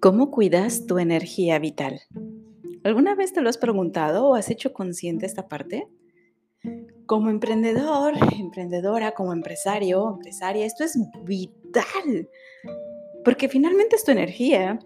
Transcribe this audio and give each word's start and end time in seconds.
¿Cómo 0.00 0.30
cuidas 0.30 0.86
tu 0.86 0.98
energía 0.98 1.58
vital? 1.58 2.00
¿Alguna 2.84 3.14
vez 3.14 3.34
te 3.34 3.42
lo 3.42 3.50
has 3.50 3.58
preguntado 3.58 4.28
o 4.28 4.34
has 4.34 4.48
hecho 4.48 4.72
consciente 4.72 5.26
esta 5.26 5.46
parte? 5.46 5.88
Como 7.04 7.28
emprendedor, 7.28 8.14
emprendedora, 8.38 9.12
como 9.12 9.34
empresario, 9.34 10.14
empresaria, 10.14 10.64
esto 10.64 10.84
es 10.84 10.98
vital, 11.24 12.30
porque 13.26 13.50
finalmente 13.50 13.96
es 13.96 14.04
tu 14.04 14.12
energía. 14.12 14.78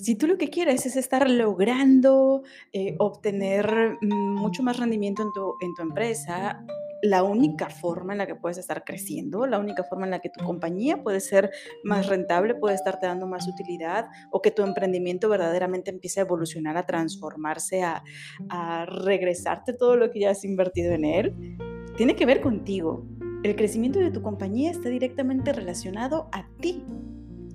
Si 0.00 0.14
tú 0.14 0.26
lo 0.26 0.38
que 0.38 0.48
quieres 0.48 0.86
es 0.86 0.96
estar 0.96 1.28
logrando 1.28 2.44
eh, 2.72 2.94
obtener 2.98 3.98
mucho 4.00 4.62
más 4.62 4.78
rendimiento 4.78 5.22
en 5.22 5.32
tu, 5.34 5.54
en 5.60 5.74
tu 5.74 5.82
empresa, 5.82 6.64
la 7.04 7.22
única 7.22 7.68
forma 7.68 8.14
en 8.14 8.18
la 8.18 8.26
que 8.26 8.34
puedes 8.34 8.56
estar 8.56 8.82
creciendo, 8.82 9.44
la 9.46 9.58
única 9.58 9.84
forma 9.84 10.06
en 10.06 10.12
la 10.12 10.20
que 10.20 10.30
tu 10.30 10.42
compañía 10.42 11.02
puede 11.02 11.20
ser 11.20 11.50
más 11.82 12.06
rentable, 12.06 12.54
puede 12.54 12.74
estarte 12.74 13.06
dando 13.06 13.26
más 13.26 13.46
utilidad 13.46 14.06
o 14.30 14.40
que 14.40 14.50
tu 14.50 14.62
emprendimiento 14.62 15.28
verdaderamente 15.28 15.90
empiece 15.90 16.20
a 16.20 16.22
evolucionar, 16.22 16.78
a 16.78 16.86
transformarse, 16.86 17.82
a, 17.82 18.02
a 18.48 18.86
regresarte 18.86 19.74
todo 19.74 19.96
lo 19.96 20.10
que 20.10 20.20
ya 20.20 20.30
has 20.30 20.46
invertido 20.46 20.94
en 20.94 21.04
él, 21.04 21.58
tiene 21.98 22.16
que 22.16 22.24
ver 22.24 22.40
contigo. 22.40 23.06
El 23.42 23.54
crecimiento 23.54 23.98
de 23.98 24.10
tu 24.10 24.22
compañía 24.22 24.70
está 24.70 24.88
directamente 24.88 25.52
relacionado 25.52 26.30
a 26.32 26.48
ti, 26.58 26.86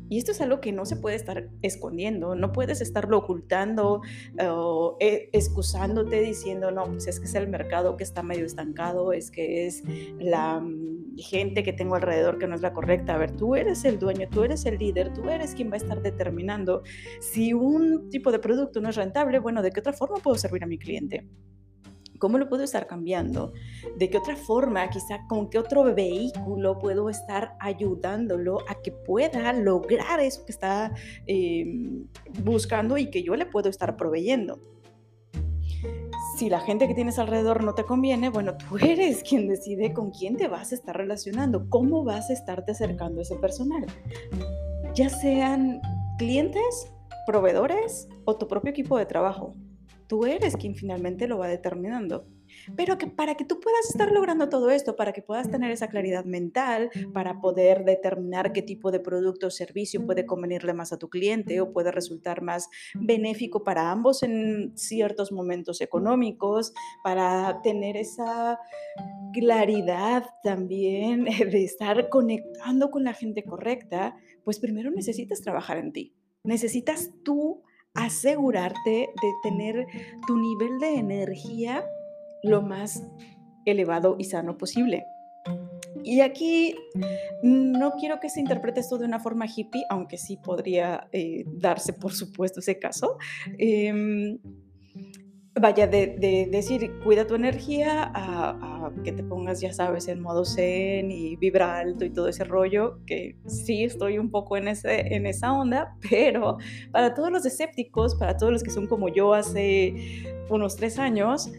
y 0.10 0.18
esto 0.18 0.32
es 0.32 0.42
algo 0.42 0.60
que 0.60 0.72
no 0.72 0.86
se 0.86 0.96
puede 0.96 1.16
estar 1.16 1.50
escondiendo, 1.62 2.36
no 2.36 2.52
puedes 2.52 2.82
estarlo 2.82 3.18
ocultando 3.18 4.02
o 4.42 4.98
eh, 5.00 5.30
excusándote 5.34 6.22
diciendo, 6.22 6.72
no, 6.72 6.86
pues 6.86 7.08
es 7.08 7.20
que 7.20 7.26
es 7.26 7.36
el 7.36 7.48
mercado 7.48 7.96
que 7.96 8.04
está 8.04 8.24
medio 8.24 8.46
estancado, 8.46 9.14
es 9.14 9.30
que 9.32 9.68
es 9.68 9.84
la 10.20 10.60
mm, 10.60 11.18
gente 11.18 11.64
que 11.64 11.74
tengo 11.74 11.96
alrededor 11.96 12.40
que 12.40 12.48
no 12.48 12.56
es 12.56 12.62
la 12.62 12.74
correcta. 12.74 13.16
A 13.16 13.18
ver, 13.18 13.36
tú 13.36 13.56
eres 13.56 13.86
el 13.86 14.00
dueño, 14.00 14.28
tú 14.30 14.44
eres 14.44 14.66
el 14.66 14.78
líder, 14.78 15.14
tú 15.14 15.30
eres 15.30 15.54
quien 15.54 15.70
va 15.70 15.76
a 15.76 15.78
estar 15.78 16.02
determinando 16.02 16.82
si 17.20 17.54
un 17.54 18.10
tipo 18.10 18.32
de 18.32 18.40
producto 18.40 18.82
no 18.82 18.90
es 18.90 18.96
rentable, 18.96 19.40
bueno, 19.40 19.62
¿de 19.62 19.72
qué 19.72 19.80
otra 19.80 19.94
forma 19.94 20.18
puedo 20.18 20.38
servir 20.38 20.64
a 20.64 20.68
mi 20.68 20.78
cliente? 20.78 21.28
¿Cómo 22.20 22.38
lo 22.38 22.50
puedo 22.50 22.64
estar 22.64 22.86
cambiando? 22.86 23.54
¿De 23.98 24.10
qué 24.10 24.18
otra 24.18 24.36
forma, 24.36 24.90
quizá 24.90 25.26
con 25.28 25.50
qué 25.50 25.58
otro 25.58 25.84
vehículo 25.96 26.78
puedo 26.78 27.10
estar 27.10 27.56
ayudándolo 27.60 28.60
a 28.68 28.76
que 28.82 28.92
pueda 28.92 29.54
lograr 29.54 30.20
eso 30.20 30.46
que 30.46 30.52
está 30.52 30.94
em, 31.26 32.08
buscando 32.44 32.98
y 32.98 33.10
que 33.10 33.24
yo 33.24 33.36
le 33.36 33.46
puedo 33.46 33.70
estar 33.70 33.96
proveyendo? 33.96 34.60
Si 36.38 36.50
la 36.50 36.60
gente 36.60 36.88
que 36.88 36.94
tienes 36.94 37.20
alrededor 37.20 37.64
no 37.64 37.74
te 37.74 37.86
conviene, 37.86 38.30
bueno, 38.30 38.58
tú 38.58 38.78
eres 38.86 39.24
quien 39.24 39.48
decide 39.48 39.94
con 39.94 40.12
quién 40.12 40.36
te 40.36 40.50
vas 40.50 40.74
a 40.74 40.76
estar 40.76 40.98
relacionando, 40.98 41.70
cómo 41.70 42.04
vas 42.04 42.30
a 42.30 42.34
estarte 42.34 42.74
acercando 42.74 43.20
a 43.20 43.24
ese 43.24 43.36
personal. 43.38 43.86
Ya 44.94 45.10
sean 45.10 45.80
clientes, 46.18 46.92
proveedores 47.26 48.10
o 48.26 48.36
tu 48.36 48.48
propio 48.48 48.72
equipo 48.72 48.98
de 48.98 49.06
trabajo 49.06 49.56
tú 50.10 50.26
eres 50.26 50.58
quien 50.58 50.76
finalmente 50.76 51.28
lo 51.28 51.38
va 51.38 51.48
determinando. 51.48 52.26
Pero 52.76 52.98
que 52.98 53.06
para 53.06 53.36
que 53.36 53.46
tú 53.46 53.60
puedas 53.60 53.92
estar 53.92 54.12
logrando 54.12 54.50
todo 54.50 54.72
esto, 54.72 54.96
para 54.96 55.14
que 55.14 55.22
puedas 55.22 55.52
tener 55.52 55.70
esa 55.70 55.88
claridad 55.88 56.26
mental, 56.26 56.90
para 57.14 57.40
poder 57.40 57.86
determinar 57.86 58.52
qué 58.52 58.64
tipo 58.64 58.92
de 58.92 59.00
producto 59.00 59.48
o 59.48 59.52
servicio 59.52 60.04
puede 60.04 60.26
convenirle 60.26 60.74
más 60.74 60.92
a 60.92 60.98
tu 60.98 61.10
cliente 61.10 61.62
o 61.62 61.72
puede 61.72 61.92
resultar 61.92 62.42
más 62.42 62.70
benéfico 62.96 63.64
para 63.64 63.92
ambos 63.92 64.24
en 64.24 64.76
ciertos 64.76 65.32
momentos 65.32 65.80
económicos, 65.80 66.74
para 67.04 67.62
tener 67.62 67.96
esa 67.96 68.60
claridad 69.32 70.26
también 70.44 71.26
de 71.52 71.64
estar 71.64 72.10
conectando 72.10 72.90
con 72.90 73.04
la 73.04 73.14
gente 73.14 73.44
correcta, 73.44 74.18
pues 74.44 74.60
primero 74.60 74.90
necesitas 74.90 75.42
trabajar 75.42 75.78
en 75.78 75.94
ti. 75.94 76.16
Necesitas 76.44 77.12
tú 77.24 77.62
asegurarte 78.06 79.10
de 79.22 79.34
tener 79.44 79.88
tu 80.28 80.38
nivel 80.38 80.80
de 80.80 80.96
energía 80.96 81.86
lo 82.44 82.62
más 82.62 83.04
elevado 83.66 84.16
y 84.18 84.26
sano 84.26 84.58
posible. 84.58 85.06
Y 86.04 86.22
aquí 86.22 86.76
no 87.44 87.92
quiero 88.00 88.20
que 88.20 88.30
se 88.30 88.40
interprete 88.40 88.80
esto 88.80 88.98
de 88.98 89.06
una 89.06 89.20
forma 89.20 89.46
hippie, 89.46 89.84
aunque 89.90 90.18
sí 90.18 90.38
podría 90.38 91.08
eh, 91.12 91.44
darse, 91.46 91.94
por 91.94 92.14
supuesto, 92.14 92.62
ese 92.62 92.80
caso. 92.80 93.18
Em, 93.58 94.38
vaya, 95.60 95.88
de, 95.88 96.48
decir, 96.52 96.92
cuida 97.04 97.28
tu 97.28 97.36
energía, 97.36 98.12
a, 98.14 98.92
que 99.04 99.12
te 99.12 99.24
pongas, 99.24 99.62
ya 99.62 99.74
sabes, 99.74 100.08
en 100.08 100.22
modo 100.22 100.46
zen 100.46 101.12
y 101.12 101.36
vibra 101.36 101.80
alto 101.80 102.06
y 102.06 102.10
todo 102.10 102.28
ese 102.28 102.44
rollo, 102.44 103.00
que 103.06 103.38
sí 103.46 103.84
estoy 103.84 104.18
un 104.18 104.30
poco 104.30 104.58
en, 104.58 104.68
ese, 104.68 105.14
en 105.16 105.26
esa 105.26 105.54
onda, 105.54 105.96
pero 106.10 106.58
para 106.92 107.14
todos 107.14 107.32
los 107.32 107.46
escépticos, 107.46 108.16
para 108.16 108.38
todos 108.38 108.52
los 108.52 108.64
que 108.64 108.72
son 108.72 108.88
como 108.88 109.10
yo 109.10 109.34
hace 109.34 110.24
unos 110.50 110.76
tres 110.76 110.98
años, 111.00 111.52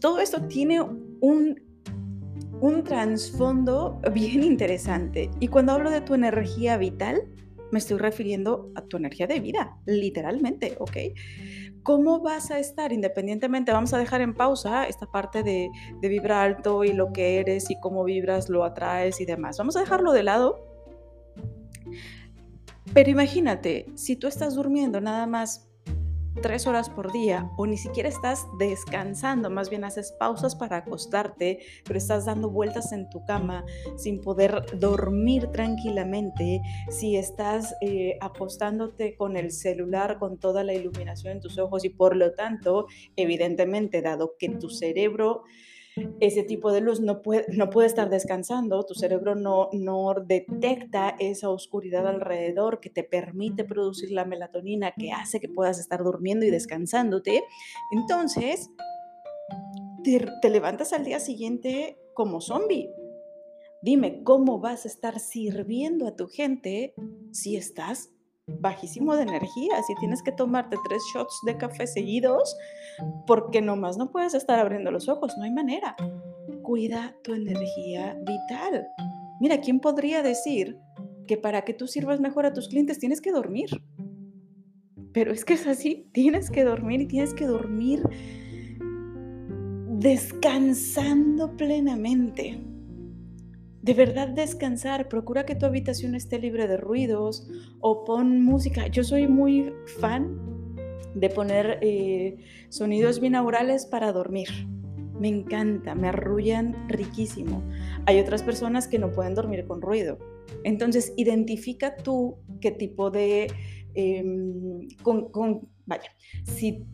todo 0.00 0.20
esto 0.20 0.46
tiene 0.46 0.80
un, 0.80 1.60
un 2.60 2.84
trasfondo 2.84 4.00
bien 4.12 4.42
interesante. 4.42 5.30
Y 5.40 5.48
cuando 5.48 5.72
hablo 5.72 5.90
de 5.90 6.00
tu 6.00 6.14
energía 6.14 6.76
vital, 6.78 7.22
me 7.72 7.78
estoy 7.78 7.98
refiriendo 7.98 8.70
a 8.74 8.82
tu 8.82 8.96
energía 8.96 9.26
de 9.26 9.40
vida, 9.40 9.78
literalmente, 9.86 10.76
¿ok? 10.78 10.96
¿Cómo 11.82 12.20
vas 12.20 12.50
a 12.50 12.58
estar 12.58 12.92
independientemente? 12.92 13.72
Vamos 13.72 13.94
a 13.94 13.98
dejar 13.98 14.20
en 14.20 14.34
pausa 14.34 14.86
esta 14.86 15.06
parte 15.06 15.42
de, 15.42 15.70
de 16.00 16.08
vibrar 16.08 16.56
alto 16.56 16.84
y 16.84 16.92
lo 16.92 17.12
que 17.12 17.38
eres 17.38 17.70
y 17.70 17.80
cómo 17.80 18.04
vibras, 18.04 18.48
lo 18.48 18.64
atraes 18.64 19.20
y 19.20 19.24
demás. 19.24 19.56
Vamos 19.58 19.76
a 19.76 19.80
dejarlo 19.80 20.12
de 20.12 20.22
lado. 20.22 20.66
Pero 22.92 23.10
imagínate, 23.10 23.86
si 23.94 24.16
tú 24.16 24.26
estás 24.26 24.54
durmiendo 24.54 25.00
nada 25.00 25.26
más 25.26 25.69
tres 26.42 26.66
horas 26.66 26.88
por 26.88 27.12
día 27.12 27.50
o 27.56 27.66
ni 27.66 27.76
siquiera 27.76 28.08
estás 28.08 28.46
descansando, 28.58 29.50
más 29.50 29.70
bien 29.70 29.84
haces 29.84 30.12
pausas 30.12 30.54
para 30.54 30.78
acostarte, 30.78 31.60
pero 31.84 31.98
estás 31.98 32.24
dando 32.24 32.50
vueltas 32.50 32.92
en 32.92 33.08
tu 33.10 33.24
cama 33.24 33.64
sin 33.96 34.20
poder 34.20 34.64
dormir 34.78 35.48
tranquilamente, 35.48 36.60
si 36.90 37.16
estás 37.16 37.74
eh, 37.80 38.16
acostándote 38.20 39.16
con 39.16 39.36
el 39.36 39.50
celular 39.50 40.18
con 40.18 40.38
toda 40.38 40.64
la 40.64 40.74
iluminación 40.74 41.34
en 41.34 41.40
tus 41.40 41.58
ojos 41.58 41.84
y 41.84 41.90
por 41.90 42.16
lo 42.16 42.32
tanto, 42.32 42.86
evidentemente, 43.16 44.02
dado 44.02 44.34
que 44.38 44.48
tu 44.50 44.70
cerebro 44.70 45.44
ese 46.20 46.42
tipo 46.42 46.72
de 46.72 46.80
luz 46.80 47.00
no 47.00 47.22
puede, 47.22 47.46
no 47.52 47.70
puede 47.70 47.88
estar 47.88 48.10
descansando, 48.10 48.84
tu 48.84 48.94
cerebro 48.94 49.34
no, 49.34 49.68
no 49.72 50.14
detecta 50.14 51.16
esa 51.18 51.50
oscuridad 51.50 52.06
alrededor 52.06 52.80
que 52.80 52.90
te 52.90 53.04
permite 53.04 53.64
producir 53.64 54.10
la 54.12 54.24
melatonina 54.24 54.92
que 54.92 55.12
hace 55.12 55.40
que 55.40 55.48
puedas 55.48 55.78
estar 55.78 56.02
durmiendo 56.02 56.46
y 56.46 56.50
descansándote. 56.50 57.44
Entonces, 57.90 58.70
te, 60.04 60.26
te 60.40 60.50
levantas 60.50 60.92
al 60.92 61.04
día 61.04 61.20
siguiente 61.20 61.98
como 62.14 62.40
zombie. 62.40 62.90
Dime, 63.82 64.22
¿cómo 64.24 64.60
vas 64.60 64.84
a 64.84 64.88
estar 64.88 65.20
sirviendo 65.20 66.06
a 66.06 66.14
tu 66.14 66.28
gente 66.28 66.94
si 67.32 67.56
estás 67.56 68.10
bajísimo 68.46 69.16
de 69.16 69.22
energía, 69.22 69.82
si 69.86 69.94
tienes 69.96 70.22
que 70.22 70.32
tomarte 70.32 70.76
tres 70.88 71.02
shots 71.14 71.40
de 71.46 71.56
café 71.56 71.86
seguidos, 71.86 72.56
porque 73.26 73.62
nomás 73.62 73.96
no 73.96 74.10
puedes 74.10 74.34
estar 74.34 74.58
abriendo 74.58 74.90
los 74.90 75.08
ojos, 75.08 75.34
no 75.38 75.44
hay 75.44 75.50
manera. 75.50 75.96
Cuida 76.62 77.16
tu 77.22 77.34
energía 77.34 78.16
vital. 78.20 78.86
Mira, 79.40 79.60
¿quién 79.60 79.80
podría 79.80 80.22
decir 80.22 80.78
que 81.26 81.36
para 81.36 81.62
que 81.62 81.74
tú 81.74 81.86
sirvas 81.86 82.20
mejor 82.20 82.46
a 82.46 82.52
tus 82.52 82.68
clientes 82.68 82.98
tienes 82.98 83.20
que 83.20 83.32
dormir? 83.32 83.70
Pero 85.12 85.32
es 85.32 85.44
que 85.44 85.54
es 85.54 85.66
así, 85.66 86.08
tienes 86.12 86.50
que 86.50 86.64
dormir 86.64 87.00
y 87.00 87.06
tienes 87.06 87.34
que 87.34 87.46
dormir 87.46 88.02
descansando 89.98 91.56
plenamente 91.56 92.58
de 93.82 93.94
verdad 93.94 94.28
descansar, 94.28 95.08
procura 95.08 95.46
que 95.46 95.54
tu 95.54 95.66
habitación 95.66 96.14
esté 96.14 96.38
libre 96.38 96.68
de 96.68 96.76
ruidos 96.76 97.48
o 97.80 98.04
pon 98.04 98.42
música. 98.44 98.86
Yo 98.88 99.04
soy 99.04 99.26
muy 99.26 99.72
fan 99.98 100.38
de 101.14 101.30
poner 101.30 101.78
eh, 101.80 102.36
sonidos 102.68 103.20
binaurales 103.20 103.86
para 103.86 104.12
dormir. 104.12 104.48
Me 105.18 105.28
encanta, 105.28 105.94
me 105.94 106.08
arrullan 106.08 106.88
riquísimo. 106.88 107.62
Hay 108.06 108.18
otras 108.20 108.42
personas 108.42 108.86
que 108.88 108.98
no 108.98 109.12
pueden 109.12 109.34
dormir 109.34 109.66
con 109.66 109.80
ruido. 109.80 110.18
Entonces, 110.64 111.12
identifica 111.16 111.96
tú 111.96 112.36
qué 112.60 112.70
tipo 112.70 113.10
de... 113.10 113.52
Em, 113.94 114.88
con, 115.02 115.68
vaya, 115.84 116.10
si 116.44 116.86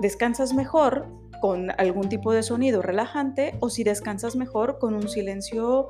descansas 0.00 0.52
mejor 0.52 1.08
con 1.40 1.70
algún 1.78 2.08
tipo 2.08 2.32
de 2.32 2.42
sonido 2.42 2.80
relajante 2.80 3.54
o 3.60 3.70
si 3.70 3.82
descansas 3.82 4.36
mejor 4.36 4.78
con 4.78 4.94
un 4.94 5.08
silencio 5.08 5.88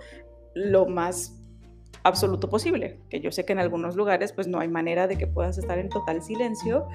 lo 0.55 0.87
más 0.87 1.41
absoluto 2.03 2.51
posible, 2.51 3.01
que 3.09 3.21
yo 3.21 3.33
sé 3.33 3.45
que 3.45 3.53
en 3.53 3.59
algunos 3.59 3.97
lugares 3.97 4.33
pues 4.33 4.47
no 4.47 4.61
hay 4.61 4.69
manera 4.69 5.07
de 5.07 5.17
que 5.17 5.27
puedas 5.27 5.57
estar 5.59 5.79
en 5.79 5.89
total 5.89 6.23
silencio, 6.23 6.87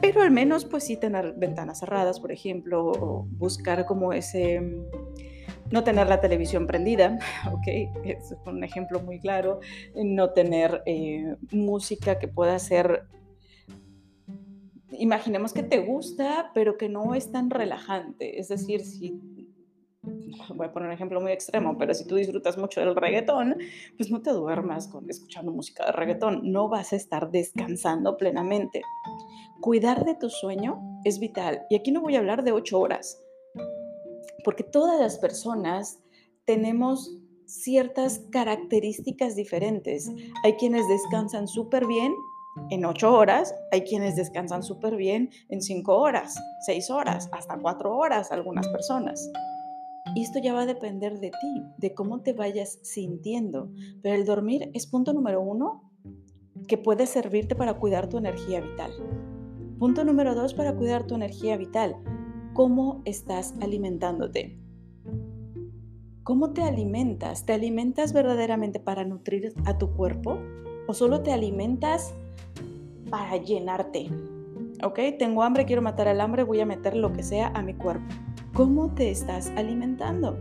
pero 0.00 0.22
al 0.22 0.30
menos 0.30 0.64
pues 0.64 0.84
sí 0.84 0.96
tener 0.96 1.34
ventanas 1.36 1.80
cerradas, 1.80 2.20
por 2.20 2.32
ejemplo, 2.32 2.86
o 2.86 3.26
buscar 3.30 3.86
como 3.86 4.12
ese 4.12 4.60
no 5.70 5.84
tener 5.84 6.08
la 6.08 6.20
televisión 6.20 6.66
prendida, 6.66 7.18
¿ok? 7.52 7.66
Es 8.04 8.34
un 8.46 8.62
ejemplo 8.64 9.00
muy 9.00 9.18
claro. 9.18 9.60
No 9.94 10.30
tener 10.30 10.82
eh, 10.86 11.36
música 11.50 12.18
que 12.18 12.28
pueda 12.28 12.58
ser, 12.58 13.04
imaginemos 14.92 15.52
que 15.52 15.62
te 15.62 15.78
gusta, 15.78 16.50
pero 16.54 16.76
que 16.76 16.88
no 16.88 17.14
es 17.14 17.32
tan 17.32 17.50
relajante. 17.50 18.38
Es 18.38 18.48
decir, 18.48 18.82
si 18.82 19.20
voy 20.54 20.66
a 20.66 20.72
poner 20.72 20.88
un 20.88 20.94
ejemplo 20.94 21.20
muy 21.20 21.32
extremo, 21.32 21.76
pero 21.78 21.94
si 21.94 22.06
tú 22.06 22.16
disfrutas 22.16 22.58
mucho 22.58 22.80
del 22.80 22.96
reggaetón, 22.96 23.56
pues 23.96 24.10
no 24.10 24.22
te 24.22 24.30
duermas 24.30 24.88
con 24.88 25.08
escuchando 25.08 25.52
música 25.52 25.86
de 25.86 25.92
reggaetón, 25.92 26.40
no 26.52 26.68
vas 26.68 26.92
a 26.92 26.96
estar 26.96 27.30
descansando 27.30 28.16
plenamente. 28.16 28.82
Cuidar 29.60 30.04
de 30.04 30.14
tu 30.14 30.28
sueño 30.28 31.00
es 31.04 31.18
vital. 31.18 31.62
Y 31.70 31.76
aquí 31.76 31.92
no 31.92 32.00
voy 32.00 32.16
a 32.16 32.18
hablar 32.18 32.44
de 32.44 32.52
ocho 32.52 32.80
horas, 32.80 33.22
porque 34.44 34.64
todas 34.64 35.00
las 35.00 35.18
personas 35.18 36.00
tenemos 36.44 37.18
ciertas 37.46 38.20
características 38.30 39.36
diferentes. 39.36 40.10
Hay 40.44 40.54
quienes 40.54 40.86
descansan 40.88 41.48
súper 41.48 41.86
bien 41.86 42.14
en 42.70 42.84
ocho 42.84 43.12
horas, 43.12 43.54
hay 43.70 43.82
quienes 43.82 44.16
descansan 44.16 44.62
súper 44.62 44.96
bien 44.96 45.30
en 45.48 45.60
cinco 45.60 45.98
horas, 45.98 46.36
seis 46.64 46.90
horas, 46.90 47.28
hasta 47.32 47.58
cuatro 47.58 47.96
horas 47.96 48.32
algunas 48.32 48.66
personas. 48.68 49.30
Y 50.16 50.22
esto 50.22 50.38
ya 50.38 50.54
va 50.54 50.62
a 50.62 50.66
depender 50.66 51.20
de 51.20 51.28
ti, 51.28 51.62
de 51.76 51.92
cómo 51.92 52.22
te 52.22 52.32
vayas 52.32 52.78
sintiendo. 52.80 53.68
Pero 54.02 54.14
el 54.14 54.24
dormir 54.24 54.70
es 54.72 54.86
punto 54.86 55.12
número 55.12 55.42
uno 55.42 55.92
que 56.66 56.78
puede 56.78 57.06
servirte 57.06 57.54
para 57.54 57.74
cuidar 57.74 58.08
tu 58.08 58.16
energía 58.16 58.62
vital. 58.62 58.92
Punto 59.78 60.04
número 60.04 60.34
dos 60.34 60.54
para 60.54 60.74
cuidar 60.74 61.06
tu 61.06 61.16
energía 61.16 61.58
vital. 61.58 61.96
¿Cómo 62.54 63.02
estás 63.04 63.56
alimentándote? 63.60 64.58
¿Cómo 66.22 66.54
te 66.54 66.62
alimentas? 66.62 67.44
¿Te 67.44 67.52
alimentas 67.52 68.14
verdaderamente 68.14 68.80
para 68.80 69.04
nutrir 69.04 69.52
a 69.66 69.76
tu 69.76 69.92
cuerpo? 69.96 70.38
¿O 70.88 70.94
solo 70.94 71.22
te 71.22 71.34
alimentas 71.34 72.14
para 73.10 73.36
llenarte? 73.36 74.08
¿Ok? 74.82 74.98
Tengo 75.18 75.42
hambre, 75.42 75.66
quiero 75.66 75.82
matar 75.82 76.08
el 76.08 76.22
hambre, 76.22 76.42
voy 76.42 76.60
a 76.60 76.64
meter 76.64 76.96
lo 76.96 77.12
que 77.12 77.22
sea 77.22 77.48
a 77.48 77.60
mi 77.60 77.74
cuerpo 77.74 78.25
cómo 78.56 78.94
te 78.94 79.10
estás 79.10 79.52
alimentando. 79.54 80.38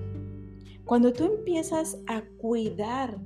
Cuando 0.86 1.12
tú 1.12 1.26
empiezas 1.26 1.98
a 2.08 2.22
cuidar 2.38 3.18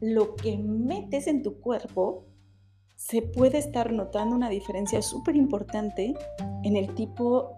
lo 0.00 0.36
que 0.36 0.56
metes 0.56 1.26
en 1.26 1.42
tu 1.42 1.58
cuerpo, 1.58 2.24
se 2.94 3.20
puede 3.20 3.58
estar 3.58 3.92
notando 3.92 4.36
una 4.36 4.48
diferencia 4.48 5.02
súper 5.02 5.34
importante 5.34 6.14
en 6.62 6.76
el 6.76 6.94
tipo 6.94 7.50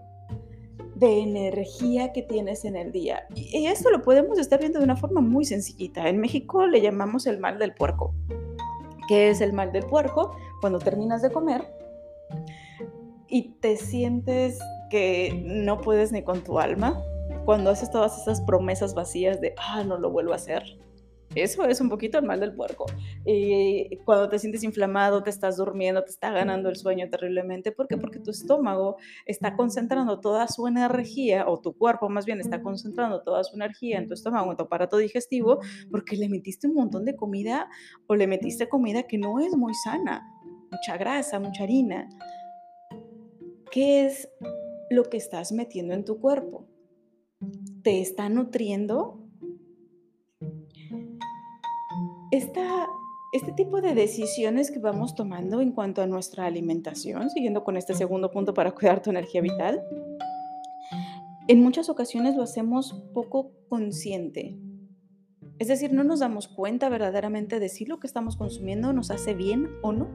de 0.95 1.21
energía 1.21 2.15
que 2.15 2.23
tienes 2.23 2.65
en 2.65 2.77
el 2.77 2.93
día. 2.93 3.27
Y 3.35 3.67
esto 3.67 3.91
lo 3.91 4.01
podemos 4.01 4.39
estar 4.39 4.59
viendo 4.59 4.79
de 4.79 4.87
una 4.87 4.97
forma 4.97 5.21
muy 5.21 5.45
sencillita. 5.45 6.09
En 6.09 6.19
México 6.19 6.67
le 6.67 6.81
llamamos 6.81 7.27
el 7.27 7.39
mal 7.39 7.59
del 7.59 7.75
puerco. 7.75 8.15
¿Qué 9.07 9.29
es 9.29 9.43
el 9.43 9.53
mal 9.53 9.71
del 9.71 9.85
puerco? 9.85 10.35
Cuando 10.63 10.79
terminas 10.79 11.21
de 11.21 11.31
comer 11.31 11.63
y 13.29 13.51
te 13.61 13.77
sientes 13.77 14.59
que 14.91 15.43
no 15.45 15.81
puedes 15.81 16.13
ni 16.13 16.23
con 16.23 16.45
tu 16.45 16.59
alma, 16.59 17.03
cuando 17.45 17.71
haces 17.71 17.91
todas 17.91 18.21
esas 18.21 18.43
promesas 18.43 18.95
vacías 18.95 19.41
de, 19.41 19.55
ah, 19.57 19.83
no 19.85 19.99
lo 19.99 20.11
vuelvo 20.11 20.33
a 20.33 20.37
hacer. 20.37 20.63
Eso 21.37 21.65
es 21.65 21.81
un 21.81 21.89
poquito 21.89 22.19
el 22.19 22.25
mal 22.25 22.41
del 22.41 22.55
puerco. 22.55 22.87
Y 23.25 23.97
cuando 24.05 24.29
te 24.29 24.39
sientes 24.41 24.65
inflamado, 24.65 25.23
te 25.23 25.31
estás 25.31 25.57
durmiendo, 25.57 26.03
te 26.03 26.11
está 26.11 26.33
ganando 26.33 26.69
el 26.69 26.75
sueño 26.75 27.09
terriblemente. 27.09 27.71
¿Por 27.71 27.87
qué? 27.87 27.97
Porque 27.97 28.19
tu 28.19 28.33
estómago 28.33 28.97
está 29.27 29.55
concentrando 29.55 30.19
toda 30.19 30.49
su 30.49 30.67
energía, 30.67 31.45
o 31.47 31.61
tu 31.61 31.77
cuerpo 31.77 32.09
más 32.09 32.27
bien 32.27 32.41
está 32.41 32.63
concentrando 32.63 33.23
toda 33.23 33.45
su 33.45 33.55
energía 33.55 33.99
en 33.99 34.09
tu 34.09 34.15
estómago, 34.15 34.51
en 34.51 34.57
tu 34.57 34.65
aparato 34.65 34.97
digestivo, 34.97 35.61
porque 35.91 36.17
le 36.17 36.29
metiste 36.29 36.67
un 36.67 36.75
montón 36.75 37.05
de 37.05 37.15
comida 37.15 37.69
o 38.09 38.17
le 38.17 38.27
metiste 38.27 38.69
comida 38.69 39.05
que 39.05 39.19
no 39.19 39.39
es 39.39 39.57
muy 39.57 39.75
sana. 39.75 40.27
Mucha 40.73 40.97
grasa, 40.97 41.39
mucha 41.39 41.63
harina. 41.63 42.09
¿Qué 43.71 44.07
es 44.07 44.29
lo 44.91 45.05
que 45.05 45.17
estás 45.17 45.53
metiendo 45.53 45.95
en 45.95 46.05
tu 46.05 46.21
cuerpo? 46.21 46.67
¿Te 47.83 48.03
está 48.03 48.29
nutriendo? 48.29 49.21
Esta, 52.31 52.87
este 53.33 53.53
tipo 53.53 53.81
de 53.81 53.95
decisiones 53.95 54.71
que 54.71 54.79
vamos 54.79 55.15
tomando 55.15 55.61
en 55.61 55.73
cuanto 55.73 56.03
a 56.03 56.07
nuestra 56.07 56.45
alimentación, 56.45 57.31
siguiendo 57.31 57.65
con 57.65 57.77
este 57.77 57.95
segundo 57.95 58.31
punto 58.31 58.53
para 58.53 58.73
cuidar 58.75 59.01
tu 59.01 59.11
energía 59.11 59.41
vital, 59.41 59.83
en 61.49 61.63
muchas 61.63 61.89
ocasiones 61.89 62.37
lo 62.37 62.43
hacemos 62.43 62.93
poco 63.15 63.53
consciente. 63.69 64.59
Es 65.59 65.69
decir, 65.69 65.93
no 65.93 66.05
nos 66.05 66.21
damos 66.21 66.49
cuenta 66.49 66.89
verdaderamente 66.89 67.61
de 67.61 67.69
si 67.69 67.85
lo 67.85 68.01
que 68.01 68.07
estamos 68.07 68.37
consumiendo 68.37 68.93
nos 68.93 69.11
hace 69.11 69.35
bien 69.35 69.69
o 69.83 69.93
no. 69.93 70.09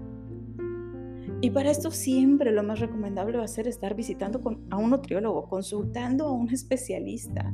Y 1.42 1.52
para 1.52 1.70
esto 1.70 1.92
siempre 1.92 2.52
lo 2.52 2.64
más 2.64 2.80
recomendable 2.80 3.38
va 3.38 3.44
a 3.44 3.48
ser 3.48 3.68
estar 3.68 3.96
visitando 3.96 4.42
a 4.70 4.78
un 4.78 4.90
nutriólogo, 4.90 5.48
consultando 5.48 6.26
a 6.26 6.32
un 6.32 6.50
especialista. 6.50 7.54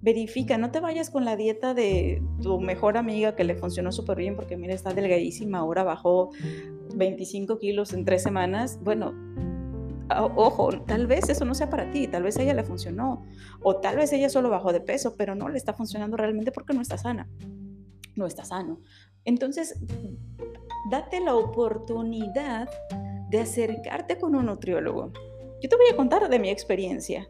Verifica, 0.00 0.58
no 0.58 0.70
te 0.70 0.80
vayas 0.80 1.10
con 1.10 1.24
la 1.24 1.36
dieta 1.36 1.74
de 1.74 2.22
tu 2.42 2.60
mejor 2.60 2.96
amiga 2.96 3.34
que 3.34 3.44
le 3.44 3.56
funcionó 3.56 3.92
súper 3.92 4.18
bien 4.18 4.36
porque 4.36 4.56
mira, 4.56 4.74
está 4.74 4.94
delgadísima, 4.94 5.58
ahora 5.58 5.82
bajó 5.84 6.30
25 6.94 7.58
kilos 7.58 7.92
en 7.92 8.04
tres 8.04 8.22
semanas. 8.22 8.78
Bueno, 8.82 9.14
ojo, 10.36 10.70
tal 10.86 11.06
vez 11.06 11.28
eso 11.28 11.44
no 11.44 11.54
sea 11.54 11.68
para 11.70 11.90
ti, 11.90 12.06
tal 12.08 12.22
vez 12.22 12.38
a 12.38 12.42
ella 12.42 12.54
le 12.54 12.64
funcionó, 12.64 13.24
o 13.60 13.76
tal 13.76 13.96
vez 13.96 14.12
ella 14.12 14.28
solo 14.28 14.50
bajó 14.50 14.72
de 14.72 14.80
peso, 14.80 15.16
pero 15.16 15.34
no 15.34 15.48
le 15.48 15.58
está 15.58 15.72
funcionando 15.72 16.16
realmente 16.16 16.52
porque 16.52 16.74
no 16.74 16.80
está 16.80 16.98
sana, 16.98 17.28
no 18.16 18.26
está 18.26 18.44
sano. 18.44 18.80
Entonces, 19.24 19.78
date 20.90 21.20
la 21.20 21.34
oportunidad 21.34 22.68
de 23.28 23.40
acercarte 23.40 24.18
con 24.18 24.34
un 24.34 24.46
nutriólogo. 24.46 25.12
Yo 25.60 25.68
te 25.68 25.76
voy 25.76 25.86
a 25.92 25.96
contar 25.96 26.28
de 26.28 26.38
mi 26.38 26.50
experiencia. 26.50 27.28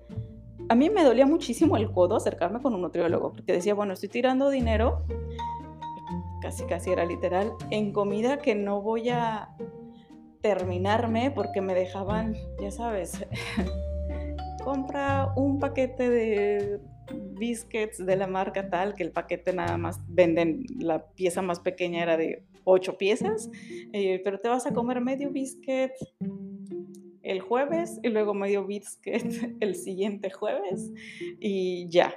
A 0.69 0.75
mí 0.75 0.91
me 0.91 1.03
dolía 1.03 1.27
muchísimo 1.27 1.77
el 1.77 1.91
codo 1.91 2.17
acercarme 2.17 2.61
con 2.61 2.75
un 2.75 2.83
nutriólogo, 2.83 3.33
porque 3.33 3.53
decía, 3.53 3.75
bueno, 3.75 3.95
estoy 3.95 4.11
tirando 4.11 4.51
dinero, 4.51 5.03
casi 6.43 6.65
casi 6.65 6.91
era 6.91 7.05
literal, 7.05 7.53
en 7.71 7.93
comida 7.93 8.39
que 8.39 8.55
no 8.55 8.83
voy 8.83 9.09
a 9.09 9.57
terminarme 10.43 11.31
porque 11.31 11.61
me 11.61 11.75
dejaban, 11.75 12.37
ya 12.61 12.71
sabes, 12.71 13.27
compra 14.65 15.33
un 15.37 15.59
paquete 15.59 16.11
de 16.11 16.81
biscuits 17.11 18.05
de 18.05 18.17
la 18.17 18.27
marca 18.27 18.69
tal, 18.69 18.95
que 18.95 19.03
el 19.03 19.13
paquete 19.13 19.53
nada 19.53 19.77
más 19.79 20.01
venden, 20.09 20.65
la 20.79 21.07
pieza 21.13 21.43
más 21.43 21.61
pequeña 21.61 22.03
era 22.03 22.17
de 22.17 22.45
ocho 22.65 22.99
piezas, 22.99 23.51
eh, 23.93 24.21
pero 24.25 24.39
te 24.41 24.49
vas 24.49 24.67
a 24.67 24.75
comer 24.75 25.01
medio 25.01 25.31
biscuit 25.31 25.93
el 27.23 27.41
jueves 27.41 28.01
y 28.03 28.09
luego 28.09 28.35
medio 28.35 28.67
biscuit 28.67 29.23
el 29.61 29.75
siguiente 29.75 30.31
jueves 30.31 30.91
y 31.39 31.89
ya. 31.89 32.15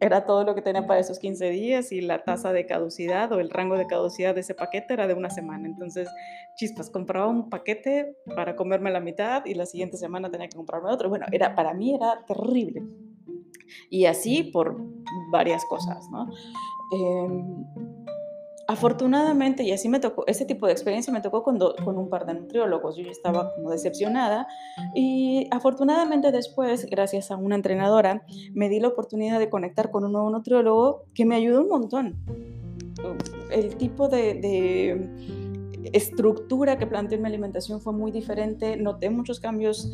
Era 0.00 0.26
todo 0.26 0.44
lo 0.44 0.54
que 0.54 0.60
tenía 0.60 0.86
para 0.86 1.00
esos 1.00 1.18
15 1.18 1.50
días 1.50 1.92
y 1.92 2.02
la 2.02 2.24
tasa 2.24 2.52
de 2.52 2.66
caducidad 2.66 3.32
o 3.32 3.40
el 3.40 3.48
rango 3.48 3.78
de 3.78 3.86
caducidad 3.86 4.34
de 4.34 4.42
ese 4.42 4.54
paquete 4.54 4.92
era 4.92 5.06
de 5.06 5.14
una 5.14 5.30
semana. 5.30 5.66
Entonces, 5.66 6.10
chispas, 6.56 6.90
compraba 6.90 7.28
un 7.28 7.48
paquete 7.48 8.14
para 8.34 8.54
comerme 8.54 8.90
la 8.90 9.00
mitad 9.00 9.46
y 9.46 9.54
la 9.54 9.64
siguiente 9.64 9.96
semana 9.96 10.30
tenía 10.30 10.48
que 10.48 10.56
comprarme 10.56 10.90
otro. 10.90 11.08
Bueno, 11.08 11.26
era, 11.32 11.54
para 11.54 11.72
mí 11.72 11.94
era 11.94 12.22
terrible. 12.26 12.82
Y 13.90 14.06
así 14.06 14.42
por 14.44 14.76
varias 15.30 15.64
cosas, 15.64 16.08
¿no? 16.10 16.28
Em, 16.92 17.64
afortunadamente, 18.66 19.62
y 19.62 19.72
así 19.72 19.88
me 19.88 20.00
tocó, 20.00 20.24
ese 20.26 20.44
tipo 20.44 20.66
de 20.66 20.72
experiencia 20.72 21.12
me 21.12 21.20
tocó 21.20 21.42
con, 21.42 21.58
con 21.58 21.98
un 21.98 22.08
par 22.08 22.26
de 22.26 22.34
nutriólogos, 22.34 22.96
yo 22.96 23.04
ya 23.04 23.10
estaba 23.10 23.54
como 23.54 23.70
decepcionada 23.70 24.46
y 24.94 25.48
afortunadamente 25.50 26.32
después, 26.32 26.86
gracias 26.86 27.30
a 27.30 27.36
una 27.36 27.56
entrenadora, 27.56 28.24
me 28.52 28.68
di 28.68 28.80
la 28.80 28.88
oportunidad 28.88 29.38
de 29.38 29.50
conectar 29.50 29.90
con 29.90 30.04
un 30.04 30.12
nuevo 30.12 30.30
nutriólogo 30.30 31.04
que 31.14 31.24
me 31.24 31.36
ayudó 31.36 31.62
un 31.62 31.68
montón. 31.68 32.16
El 33.50 33.76
tipo 33.76 34.08
de 34.08 34.94
estructura 35.92 36.78
que 36.78 36.86
planteé 36.86 37.16
en 37.16 37.22
mi 37.22 37.28
alimentación 37.28 37.80
fue 37.80 37.92
muy 37.92 38.10
diferente. 38.10 38.76
Noté 38.76 39.10
muchos 39.10 39.40
cambios, 39.40 39.92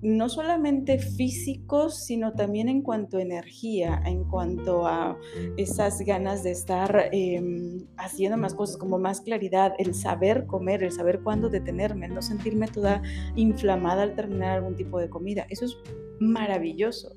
no 0.00 0.28
solamente 0.28 0.98
físicos, 0.98 2.04
sino 2.04 2.32
también 2.32 2.68
en 2.68 2.82
cuanto 2.82 3.18
a 3.18 3.22
energía, 3.22 4.02
en 4.04 4.24
cuanto 4.24 4.86
a 4.86 5.18
esas 5.56 6.00
ganas 6.00 6.42
de 6.42 6.52
estar 6.52 7.08
em, 7.12 7.86
haciendo 7.96 8.36
más 8.36 8.54
cosas, 8.54 8.76
como 8.76 8.98
más 8.98 9.20
claridad, 9.20 9.74
el 9.78 9.94
saber 9.94 10.46
comer, 10.46 10.82
el 10.82 10.92
saber 10.92 11.20
cuándo 11.22 11.48
detenerme, 11.48 12.08
no 12.08 12.22
sentirme 12.22 12.68
toda 12.68 13.02
inflamada 13.36 14.02
al 14.02 14.14
terminar 14.14 14.58
algún 14.58 14.76
tipo 14.76 14.98
de 14.98 15.08
comida. 15.08 15.46
Eso 15.48 15.64
es 15.64 15.76
maravilloso. 16.20 17.16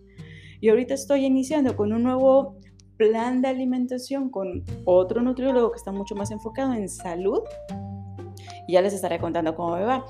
Y 0.62 0.70
ahorita 0.70 0.94
estoy 0.94 1.26
iniciando 1.26 1.76
con 1.76 1.94
un 1.94 2.04
nuevo 2.04 2.56
plan 2.98 3.42
de 3.42 3.50
alimentación 3.50 4.30
con 4.30 4.64
otro 4.86 5.22
nutriólogo 5.22 5.72
que 5.72 5.78
está 5.78 5.92
mucho 5.92 6.16
más 6.16 6.32
enfocado 6.32 6.74
en 6.74 6.88
salud 6.90 7.42
ya 8.74 8.82
les 8.82 8.94
estaré 8.94 9.20
contando 9.20 9.56
cómo 9.56 9.76
me 9.76 9.84
va. 9.84 10.06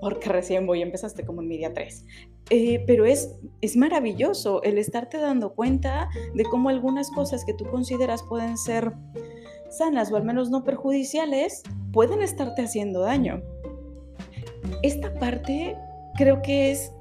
porque 0.00 0.28
recién 0.28 0.66
voy, 0.66 0.82
empezaste 0.82 1.24
como 1.24 1.42
en 1.42 1.48
mi 1.48 1.58
día 1.58 1.72
3. 1.72 2.04
Eh, 2.50 2.82
pero 2.88 3.04
es, 3.04 3.36
es 3.60 3.76
maravilloso 3.76 4.60
el 4.64 4.78
estarte 4.78 5.18
dando 5.18 5.54
cuenta 5.54 6.08
de 6.34 6.42
cómo 6.44 6.70
algunas 6.70 7.08
cosas 7.12 7.44
que 7.44 7.54
tú 7.54 7.64
consideras 7.70 8.24
pueden 8.24 8.58
ser 8.58 8.92
sanas 9.70 10.12
o 10.12 10.16
al 10.16 10.24
menos 10.24 10.50
no 10.50 10.64
perjudiciales, 10.64 11.62
pueden 11.92 12.20
estarte 12.20 12.62
haciendo 12.62 13.00
daño. 13.00 13.42
Esta 14.82 15.12
parte 15.14 15.76
creo 16.16 16.42
que 16.42 16.70
es 16.72 16.92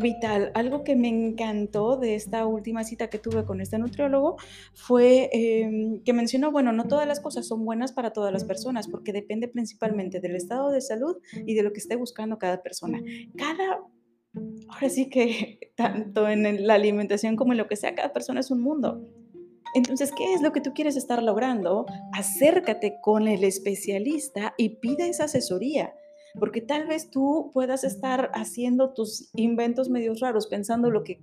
vital. 0.00 0.50
Algo 0.54 0.82
que 0.84 0.96
me 0.96 1.08
encantó 1.08 1.96
de 1.96 2.14
esta 2.14 2.46
última 2.46 2.84
cita 2.84 3.08
que 3.08 3.18
tuve 3.18 3.44
con 3.44 3.60
este 3.60 3.78
nutriólogo 3.78 4.36
fue 4.74 5.30
em, 5.32 6.02
que 6.02 6.12
mencionó, 6.12 6.50
bueno, 6.50 6.72
no 6.72 6.88
todas 6.88 7.06
las 7.06 7.20
cosas 7.20 7.46
son 7.46 7.64
buenas 7.64 7.92
para 7.92 8.12
todas 8.12 8.32
las 8.32 8.44
personas, 8.44 8.88
porque 8.88 9.12
depende 9.12 9.48
principalmente 9.48 10.20
del 10.20 10.36
estado 10.36 10.70
de 10.70 10.80
salud 10.80 11.16
y 11.46 11.54
de 11.54 11.62
lo 11.62 11.72
que 11.72 11.80
esté 11.80 11.96
buscando 11.96 12.38
cada 12.38 12.62
persona. 12.62 13.00
Cada, 13.36 13.80
ahora 14.68 14.88
sí 14.88 15.08
que 15.08 15.72
tanto 15.76 16.28
en 16.28 16.66
la 16.66 16.74
alimentación 16.74 17.36
como 17.36 17.52
en 17.52 17.58
lo 17.58 17.68
que 17.68 17.76
sea, 17.76 17.94
cada 17.94 18.12
persona 18.12 18.40
es 18.40 18.50
un 18.50 18.60
mundo. 18.60 19.06
Entonces, 19.74 20.10
¿qué 20.16 20.34
es 20.34 20.42
lo 20.42 20.52
que 20.52 20.60
tú 20.60 20.72
quieres 20.74 20.96
estar 20.96 21.22
logrando? 21.22 21.86
Acércate 22.12 22.96
con 23.02 23.28
el 23.28 23.44
especialista 23.44 24.52
y 24.56 24.80
pide 24.80 25.08
esa 25.08 25.24
asesoría 25.24 25.94
porque 26.38 26.60
tal 26.60 26.86
vez 26.86 27.10
tú 27.10 27.50
puedas 27.52 27.84
estar 27.84 28.30
haciendo 28.34 28.92
tus 28.92 29.30
inventos 29.34 29.88
medios 29.88 30.20
raros, 30.20 30.46
pensando 30.46 30.90
lo 30.90 31.02
que 31.02 31.20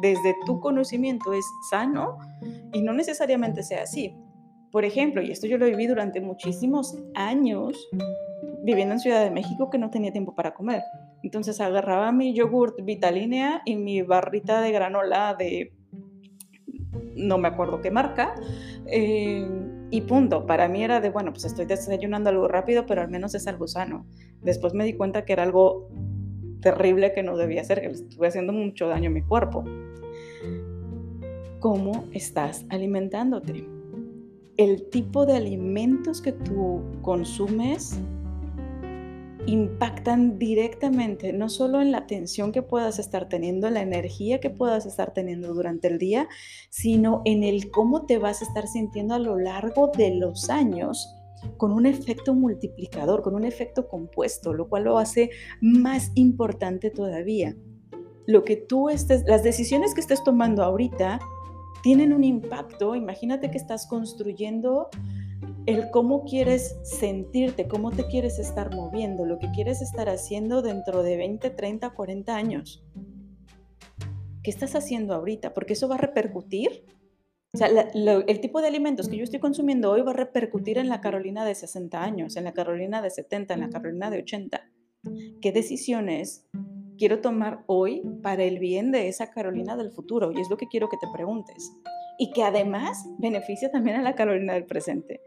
desde 0.00 0.34
tu 0.46 0.60
conocimiento 0.60 1.32
es 1.32 1.44
sano 1.70 2.18
y 2.72 2.82
no 2.82 2.92
necesariamente 2.92 3.62
sea 3.62 3.82
así. 3.82 4.14
Por 4.70 4.84
ejemplo, 4.84 5.22
y 5.22 5.30
esto 5.30 5.46
yo 5.46 5.58
lo 5.58 5.66
viví 5.66 5.86
durante 5.86 6.20
muchísimos 6.20 6.96
años, 7.14 7.88
viviendo 8.62 8.94
en 8.94 9.00
Ciudad 9.00 9.24
de 9.24 9.30
México 9.30 9.70
que 9.70 9.78
no 9.78 9.90
tenía 9.90 10.12
tiempo 10.12 10.34
para 10.34 10.54
comer. 10.54 10.82
Entonces 11.22 11.60
agarraba 11.60 12.12
mi 12.12 12.34
yogurt 12.34 12.76
Vitalínea 12.82 13.62
y 13.64 13.76
mi 13.76 14.02
barrita 14.02 14.60
de 14.60 14.72
granola 14.72 15.34
de 15.34 15.72
no 17.16 17.38
me 17.38 17.48
acuerdo 17.48 17.80
qué 17.80 17.90
marca. 17.90 18.34
Eh, 18.86 19.46
y 19.90 20.02
punto. 20.02 20.46
Para 20.46 20.68
mí 20.68 20.82
era 20.82 21.00
de, 21.00 21.10
bueno, 21.10 21.32
pues 21.32 21.44
estoy 21.44 21.66
desayunando 21.66 22.30
algo 22.30 22.48
rápido, 22.48 22.86
pero 22.86 23.00
al 23.00 23.08
menos 23.08 23.34
es 23.34 23.46
algo 23.46 23.66
sano. 23.66 24.06
Después 24.42 24.74
me 24.74 24.84
di 24.84 24.94
cuenta 24.94 25.24
que 25.24 25.32
era 25.32 25.42
algo 25.42 25.88
terrible 26.60 27.12
que 27.12 27.22
no 27.22 27.36
debía 27.36 27.62
hacer, 27.62 27.80
que 27.80 27.88
estuve 27.88 28.28
haciendo 28.28 28.52
mucho 28.52 28.88
daño 28.88 29.10
a 29.10 29.12
mi 29.12 29.22
cuerpo. 29.22 29.64
¿Cómo 31.60 32.04
estás 32.12 32.66
alimentándote? 32.68 33.66
El 34.56 34.88
tipo 34.90 35.24
de 35.24 35.36
alimentos 35.36 36.20
que 36.20 36.32
tú 36.32 36.82
consumes 37.02 38.00
impactan 39.48 40.38
directamente 40.38 41.32
no 41.32 41.48
solo 41.48 41.80
en 41.80 41.90
la 41.90 41.98
atención 41.98 42.52
que 42.52 42.60
puedas 42.60 42.98
estar 42.98 43.28
teniendo, 43.28 43.66
en 43.66 43.74
la 43.74 43.82
energía 43.82 44.40
que 44.40 44.50
puedas 44.50 44.84
estar 44.84 45.14
teniendo 45.14 45.54
durante 45.54 45.88
el 45.88 45.98
día, 45.98 46.28
sino 46.68 47.22
en 47.24 47.42
el 47.42 47.70
cómo 47.70 48.04
te 48.04 48.18
vas 48.18 48.42
a 48.42 48.44
estar 48.44 48.66
sintiendo 48.68 49.14
a 49.14 49.18
lo 49.18 49.38
largo 49.38 49.90
de 49.96 50.14
los 50.14 50.50
años 50.50 51.14
con 51.56 51.72
un 51.72 51.86
efecto 51.86 52.34
multiplicador, 52.34 53.22
con 53.22 53.34
un 53.34 53.44
efecto 53.44 53.88
compuesto, 53.88 54.52
lo 54.52 54.68
cual 54.68 54.84
lo 54.84 54.98
hace 54.98 55.30
más 55.62 56.12
importante 56.14 56.90
todavía. 56.90 57.56
Lo 58.26 58.44
que 58.44 58.56
tú 58.56 58.90
estés, 58.90 59.24
las 59.26 59.42
decisiones 59.42 59.94
que 59.94 60.02
estés 60.02 60.22
tomando 60.22 60.62
ahorita 60.62 61.20
tienen 61.82 62.12
un 62.12 62.24
impacto. 62.24 62.94
Imagínate 62.94 63.50
que 63.50 63.56
estás 63.56 63.86
construyendo 63.86 64.88
el 65.68 65.90
cómo 65.90 66.24
quieres 66.24 66.78
sentirte, 66.82 67.68
cómo 67.68 67.90
te 67.90 68.06
quieres 68.06 68.38
estar 68.38 68.74
moviendo, 68.74 69.26
lo 69.26 69.38
que 69.38 69.50
quieres 69.50 69.82
estar 69.82 70.08
haciendo 70.08 70.62
dentro 70.62 71.02
de 71.02 71.18
20, 71.18 71.50
30, 71.50 71.90
40 71.90 72.34
años. 72.34 72.82
¿Qué 74.42 74.50
estás 74.50 74.74
haciendo 74.74 75.12
ahorita? 75.12 75.52
Porque 75.52 75.74
eso 75.74 75.86
va 75.86 75.96
a 75.96 75.98
repercutir. 75.98 76.86
O 77.52 77.58
sea, 77.58 77.68
el 77.68 78.40
tipo 78.40 78.62
de 78.62 78.68
alimentos 78.68 79.10
que 79.10 79.18
yo 79.18 79.24
estoy 79.24 79.40
consumiendo 79.40 79.90
hoy 79.90 80.00
va 80.00 80.12
a 80.12 80.14
repercutir 80.14 80.78
en 80.78 80.88
la 80.88 81.02
Carolina 81.02 81.44
de 81.44 81.54
60 81.54 82.02
años, 82.02 82.36
en 82.36 82.44
la 82.44 82.54
Carolina 82.54 83.02
de 83.02 83.10
70, 83.10 83.52
en 83.52 83.60
la 83.60 83.68
Carolina 83.68 84.08
de 84.08 84.20
80. 84.20 84.70
¿Qué 85.42 85.52
decisiones 85.52 86.46
quiero 86.96 87.20
tomar 87.20 87.64
hoy 87.66 88.02
para 88.22 88.42
el 88.42 88.58
bien 88.58 88.90
de 88.90 89.08
esa 89.08 89.30
Carolina 89.30 89.76
del 89.76 89.90
futuro? 89.90 90.32
Y 90.32 90.40
es 90.40 90.48
lo 90.48 90.56
que 90.56 90.68
quiero 90.68 90.88
que 90.88 90.96
te 90.96 91.08
preguntes. 91.12 91.70
Y 92.18 92.30
que 92.30 92.42
además 92.42 93.06
beneficia 93.18 93.70
también 93.70 93.96
a 93.96 94.02
la 94.02 94.14
Carolina 94.14 94.54
del 94.54 94.64
presente. 94.64 95.20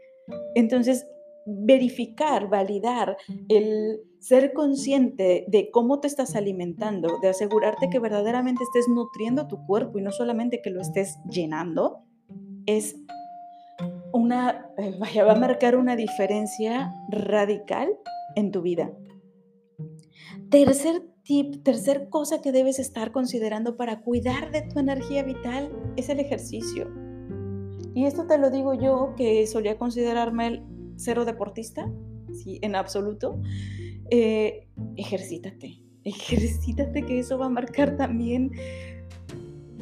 Entonces, 0.54 1.06
verificar, 1.46 2.48
validar, 2.48 3.16
el 3.48 4.00
ser 4.20 4.52
consciente 4.52 5.44
de 5.48 5.70
cómo 5.70 6.00
te 6.00 6.06
estás 6.06 6.36
alimentando, 6.36 7.18
de 7.20 7.28
asegurarte 7.28 7.88
que 7.90 7.98
verdaderamente 7.98 8.62
estés 8.62 8.88
nutriendo 8.88 9.48
tu 9.48 9.64
cuerpo 9.66 9.98
y 9.98 10.02
no 10.02 10.12
solamente 10.12 10.60
que 10.62 10.70
lo 10.70 10.80
estés 10.80 11.18
llenando, 11.28 12.04
es 12.66 12.96
una, 14.12 14.70
eh, 14.78 14.94
vaya, 14.98 15.24
va 15.24 15.32
a 15.32 15.38
marcar 15.38 15.76
una 15.76 15.96
diferencia 15.96 16.92
radical 17.10 17.88
en 18.36 18.52
tu 18.52 18.62
vida. 18.62 18.92
Tercer 20.50 21.02
tip, 21.24 21.62
tercer 21.64 22.08
cosa 22.08 22.40
que 22.42 22.52
debes 22.52 22.78
estar 22.78 23.10
considerando 23.10 23.76
para 23.76 24.02
cuidar 24.02 24.52
de 24.52 24.62
tu 24.62 24.78
energía 24.78 25.22
vital 25.22 25.72
es 25.96 26.08
el 26.08 26.20
ejercicio. 26.20 27.01
Y 27.94 28.06
esto 28.06 28.26
te 28.26 28.38
lo 28.38 28.50
digo 28.50 28.74
yo, 28.74 29.14
que 29.16 29.46
solía 29.46 29.78
considerarme 29.78 30.46
el 30.46 30.62
cero 30.96 31.24
deportista, 31.24 31.90
¿sí? 32.32 32.58
en 32.62 32.74
absoluto. 32.74 33.40
Eh, 34.10 34.68
ejercítate, 34.96 35.82
ejercítate, 36.04 37.04
que 37.04 37.18
eso 37.18 37.38
va 37.38 37.46
a 37.46 37.50
marcar 37.50 37.96
también, 37.96 38.52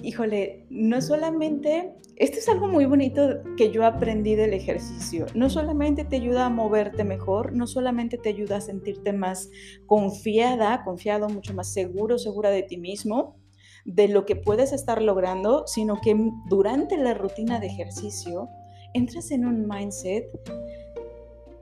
híjole, 0.03 0.67
no 0.71 1.01
solamente, 1.01 1.93
esto 2.17 2.39
es 2.39 2.49
algo 2.49 2.69
muy 2.69 2.85
bonito 2.85 3.43
que 3.57 3.71
yo 3.71 3.85
aprendí 3.85 4.35
del 4.35 4.55
ejercicio, 4.55 5.27
no 5.35 5.51
solamente 5.51 6.05
te 6.05 6.17
ayuda 6.17 6.47
a 6.47 6.51
moverte 6.51 7.05
mejor, 7.05 7.53
no 7.53 7.67
solamente 7.67 8.19
te 8.19 8.29
ayuda 8.29 8.57
a 8.57 8.61
sentirte 8.61 9.13
más 9.13 9.51
confiada, 9.87 10.85
confiado, 10.85 11.29
mucho 11.29 11.55
más 11.55 11.73
seguro, 11.73 12.19
segura 12.19 12.51
de 12.51 12.63
ti 12.63 12.77
mismo, 12.77 13.40
de 13.85 14.09
lo 14.09 14.27
que 14.27 14.37
puedes 14.37 14.73
estar 14.73 15.03
logrando, 15.03 15.67
sino 15.67 16.01
que 16.01 16.17
durante 16.49 16.97
la 16.97 17.15
rutina 17.15 17.61
de 17.61 17.67
ejercicio 17.67 18.49
entras 18.95 19.31
en 19.31 19.47
un 19.47 19.67
mindset 19.67 20.27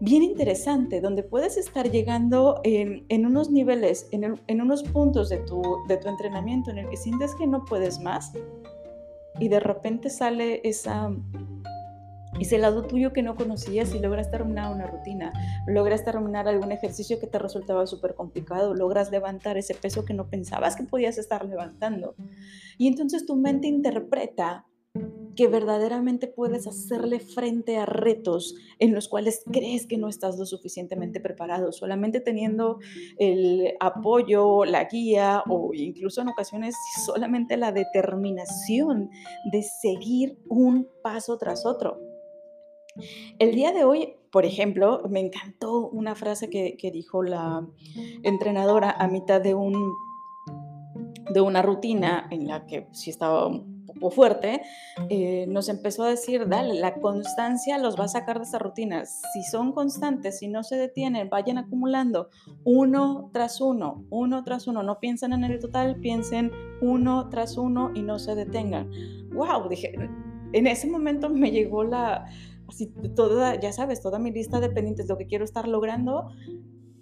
bien 0.01 0.23
interesante, 0.23 1.01
donde 1.01 1.23
puedes 1.23 1.57
estar 1.57 1.91
llegando 1.91 2.61
en, 2.63 3.05
unos 3.27 3.51
niveles, 3.51 4.09
en, 4.13 4.41
en, 4.47 4.61
unos 4.61 4.83
puntos 4.85 5.29
de 5.29 5.39
tu, 5.39 5.63
de 5.89 5.97
tu 5.97 6.09
entrenamiento 6.09 6.71
en 6.71 6.79
el 6.79 6.89
que 6.89 6.97
sientes 6.97 7.35
que 7.35 7.47
no 7.47 7.65
puedes 7.65 8.01
más 8.01 8.33
y 9.41 9.49
de 9.49 9.61
repente 9.61 10.11
sale 10.11 10.61
esa 10.65 11.11
ese 12.40 12.59
lado 12.59 12.83
tuyo 12.83 13.12
que 13.12 13.23
no 13.23 13.37
conocías 13.37 13.95
y 13.95 13.99
logras 13.99 14.30
terminar 14.30 14.73
una 14.73 14.87
rutina, 14.87 15.33
logras 15.66 16.04
terminar 16.04 16.49
algún 16.49 16.73
ejercicio 16.73 17.18
que 17.18 17.26
te 17.26 17.38
resultaba 17.38 17.87
súper 17.87 18.14
complicado, 18.14 18.75
logras 18.75 19.11
levantar 19.11 19.57
ese 19.57 19.75
peso 19.75 20.04
que 20.04 20.14
no 20.14 20.28
pensabas 20.28 20.76
que 20.76 20.85
podías 20.85 21.18
estar 21.18 21.45
levantando. 21.45 22.14
Y 22.76 22.88
entonces 22.88 23.26
tu 23.26 23.37
mente 23.37 23.66
interpreta 23.66 24.66
que 25.37 25.47
verdaderamente 25.47 26.26
puedes 26.26 26.66
hacerle 26.66 27.21
frente 27.21 27.76
a 27.76 27.87
retos 27.87 28.57
en 28.80 28.92
los 28.92 29.07
cuales 29.07 29.45
crees 29.52 29.87
que 29.87 29.97
no 29.97 30.09
estás 30.09 30.37
lo 30.37 30.47
suficientemente 30.47 31.21
preparado, 31.21 31.71
solamente 31.71 32.21
teniendo 32.21 32.80
el 33.18 33.75
apoyo, 33.78 34.64
la 34.64 34.87
guía 34.87 35.45
o 35.49 35.71
incluso 35.75 36.23
en 36.23 36.28
ocasiones 36.28 36.75
solamente 37.07 37.57
la 37.57 37.71
determinación 37.71 39.11
de 39.52 39.62
seguir 39.62 40.38
un 40.49 40.88
paso 41.04 41.38
tras 41.38 41.64
otro. 41.64 42.08
El 43.38 43.55
día 43.55 43.73
de 43.73 43.85
hoy, 43.85 44.14
por 44.31 44.45
ejemplo, 44.45 45.02
me 45.09 45.21
encantó 45.21 45.88
una 45.88 46.14
frase 46.14 46.50
que, 46.50 46.90
dijo 46.93 47.23
la 47.23 47.67
entrenadora 48.23 48.90
a 48.90 49.09
mitad 49.09 49.40
de, 49.40 49.55
un, 49.55 49.95
de 51.33 51.40
una 51.40 51.62
rutina 51.62 52.28
en 52.31 52.47
la 52.47 52.67
que 52.67 52.88
sí 52.93 53.11
estaba 53.11 53.47
un 53.47 53.87
poco 53.87 54.11
fuerte, 54.11 54.61
eh, 55.09 55.47
nos 55.49 55.69
empezó 55.69 56.05
a 56.05 56.11
decir, 56.11 56.47
dale, 56.49 56.75
la 56.75 56.95
constancia 56.95 57.78
los 57.78 57.99
va 57.99 58.05
a 58.05 58.09
sacar 58.09 58.38
de 58.38 58.45
esa 58.45 58.59
rutina. 58.59 59.05
Si 59.07 59.43
son 59.50 59.73
constantes, 59.73 60.38
si 60.38 60.49
no 60.49 60.62
se 60.62 60.76
detienen, 60.76 61.31
vayan 61.31 61.59
acumulando 61.59 62.28
uno 62.64 63.31
tras 63.33 63.61
uno, 63.61 64.05
uno 64.11 64.45
tras 64.45 64.67
uno. 64.67 64.83
No 64.83 65.00
piensen 65.00 65.33
en 65.33 65.45
el 65.45 65.59
total, 65.59 65.97
piensen 66.00 66.52
uno 66.83 67.28
tras 67.31 67.57
uno 67.57 67.90
y 67.95 68.02
no 68.02 68.19
se 68.19 68.35
detengan. 68.35 68.90
¡Wow! 69.33 69.69
Dije, 69.69 69.95
en 70.52 70.67
ese 70.67 70.87
momento 70.87 71.28
me 71.31 71.50
llegó 71.50 71.85
la, 71.85 72.26
así 72.69 72.87
toda, 73.17 73.59
ya 73.59 73.73
sabes, 73.73 74.01
toda 74.01 74.19
mi 74.19 74.31
lista 74.31 74.61
de 74.61 74.71
pendientes, 74.71 75.09
lo 75.09 75.17
que 75.17 75.27
quiero 75.27 75.45
estar 75.45 75.67
logrando. 75.67 76.29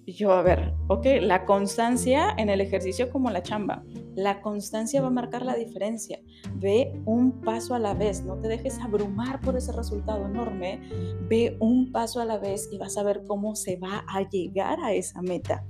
Yo, 0.06 0.32
a 0.32 0.42
ver, 0.42 0.72
ok, 0.86 1.04
la 1.20 1.44
constancia 1.44 2.28
en 2.38 2.48
el 2.48 2.60
ejercicio 2.60 3.10
como 3.10 3.28
la 3.30 3.42
chamba. 3.42 3.82
La 4.14 4.40
constancia 4.40 5.00
va 5.00 5.08
a 5.08 5.10
marcar 5.10 5.44
la 5.44 5.56
diferencia. 5.56 6.20
Ve 6.54 6.92
un 7.06 7.40
paso 7.40 7.74
a 7.74 7.80
la 7.80 7.92
vez, 7.92 8.22
no 8.22 8.38
te 8.38 8.46
dejes 8.46 8.78
abrumar 8.78 9.40
por 9.40 9.56
ese 9.56 9.72
resultado 9.72 10.26
enorme. 10.26 10.80
Ve 11.28 11.56
un 11.58 11.90
paso 11.90 12.20
a 12.20 12.24
la 12.24 12.38
vez 12.38 12.68
y 12.70 12.78
vas 12.78 12.96
a 12.96 13.02
ver 13.02 13.24
cómo 13.26 13.56
se 13.56 13.78
va 13.78 14.04
a 14.06 14.28
llegar 14.28 14.78
a 14.80 14.92
esa 14.94 15.22
meta. 15.22 15.64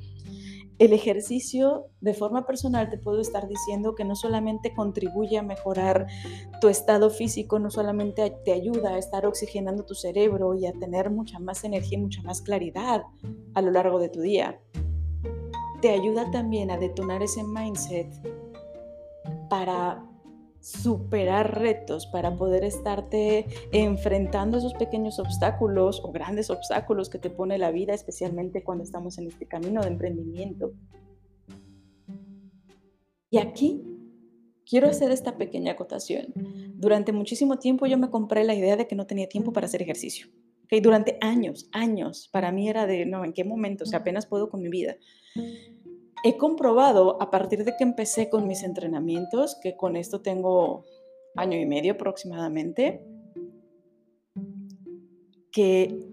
El 0.78 0.92
ejercicio 0.92 1.87
de 2.00 2.12
forma 2.12 2.47
personal 2.47 2.90
te 2.90 2.99
puedo 2.99 3.21
estar 3.21 3.49
diciendo 3.49 3.95
que 3.95 4.04
no 4.04 4.14
solamente 4.14 4.75
contribuye 4.75 5.38
a 5.38 5.42
mejorar 5.42 6.06
tu 6.61 6.68
estado 6.68 7.11
físico, 7.11 7.59
no 7.59 7.71
solamente 7.71 8.30
te 8.45 8.52
ayuda 8.52 8.90
a 8.90 8.99
estar 8.99 9.26
oxigenando 9.26 9.85
tu 9.85 9.95
cerebro 9.95 10.54
y 10.54 10.66
a 10.66 10.73
tener 10.73 11.11
mucha 11.11 11.38
más 11.38 11.64
energía 11.64 11.99
y 11.99 12.02
mucha 12.02 12.23
más 12.23 12.42
claridad 12.42 13.04
a 13.54 13.62
lo 13.62 13.71
largo 13.71 13.99
de 13.99 14.11
tu 14.11 14.21
día. 14.21 14.61
Te 15.80 15.90
ayuda 15.90 16.30
también 16.30 16.71
a 16.71 16.76
detonar 16.76 17.23
ese 17.23 17.42
mindset 17.42 18.09
para 19.49 20.04
superar 20.66 21.61
retos, 21.61 22.06
para 22.06 22.35
poder 22.35 22.64
estarte 22.64 23.46
enfrentando 23.70 24.58
esos 24.58 24.75
pequeños 24.75 25.20
obstáculos 25.20 26.00
o 26.02 26.11
grandes 26.11 26.50
obstáculos 26.50 27.08
que 27.08 27.20
te 27.20 27.30
pone 27.30 27.56
la 27.56 27.70
vida, 27.70 27.94
especialmente 27.94 28.64
cuando 28.64 28.82
estamos 28.82 29.16
en 29.18 29.28
este 29.28 29.46
camino 29.46 29.80
de 29.82 29.88
emprendimiento. 29.88 30.73
Y 33.30 33.38
aquí 33.38 33.80
quiero 34.68 34.88
hacer 34.88 35.12
esta 35.12 35.38
pequeña 35.38 35.73
acotación. 35.73 36.32
Durante 36.75 37.12
muchísimo 37.12 37.61
tiempo 37.61 37.87
yo 37.87 37.96
me 37.96 38.11
compré 38.11 38.42
la 38.42 38.54
idea 38.54 38.76
de 38.76 38.88
que 38.88 38.96
no 38.96 39.06
tenía 39.06 39.28
tiempo 39.28 39.52
para 39.52 39.66
hacer 39.66 39.82
ejercicio. 39.82 40.26
¿Okay? 40.64 40.80
Durante 40.80 41.16
años, 41.20 41.68
años, 41.70 42.28
para 42.32 42.50
mí 42.50 42.68
era 42.68 42.87
de, 42.87 43.06
no, 43.06 43.25
¿en 43.25 43.32
qué 43.32 43.44
momento? 43.44 43.85
O 43.85 43.87
sea, 43.87 44.00
apenas 44.00 44.26
puedo 44.26 44.50
con 44.50 44.62
mi 44.62 44.68
vida 44.68 44.96
he 46.26 46.37
comprobado 46.37 47.23
a 47.23 47.30
partir 47.30 47.64
de 47.64 47.76
que 47.76 47.85
empecé 47.85 48.28
con 48.28 48.49
mis 48.49 48.64
entrenamientos, 48.64 49.54
que 49.62 49.76
con 49.76 49.95
esto 49.95 50.23
tengo 50.23 50.85
año 51.37 51.56
y 51.56 51.66
medio 51.66 51.92
aproximadamente, 51.92 53.00
que 55.52 56.04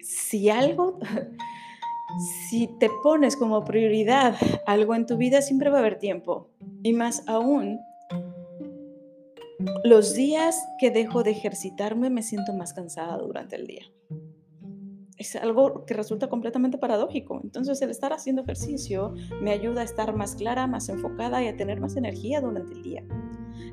si 0.00 0.50
algo, 0.50 1.00
si 2.48 2.68
te 2.78 2.88
pones 3.02 3.36
como 3.36 3.64
prioridad 3.64 4.36
algo 4.66 4.94
en 4.94 5.06
tu 5.06 5.16
vida, 5.16 5.42
siempre 5.42 5.68
va 5.68 5.78
a 5.78 5.80
haber 5.80 5.98
tiempo. 5.98 6.50
Y 6.84 6.92
más 6.92 7.26
aún, 7.26 7.80
los 9.82 10.14
días 10.14 10.64
que 10.78 10.92
dejo 10.92 11.24
de 11.24 11.32
ejercitarme 11.32 12.08
me 12.08 12.22
siento 12.22 12.52
más 12.52 12.72
cansada 12.72 13.18
durante 13.18 13.56
el 13.56 13.66
día 13.66 13.84
es 15.20 15.36
algo 15.36 15.84
que 15.84 15.92
resulta 15.92 16.30
completamente 16.30 16.78
paradójico. 16.78 17.42
Entonces 17.44 17.82
el 17.82 17.90
estar 17.90 18.14
haciendo 18.14 18.40
ejercicio 18.40 19.12
me 19.42 19.50
ayuda 19.50 19.82
a 19.82 19.84
estar 19.84 20.16
más 20.16 20.34
clara, 20.34 20.66
más 20.66 20.88
enfocada 20.88 21.44
y 21.44 21.48
a 21.48 21.56
tener 21.58 21.78
más 21.78 21.96
energía 21.96 22.40
durante 22.40 22.72
el 22.72 22.82
día. 22.82 23.04